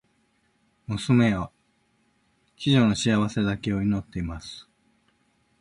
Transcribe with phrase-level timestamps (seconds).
[0.87, 1.49] 娘へ、
[2.57, 4.67] 貴女の幸せだけを祈っています。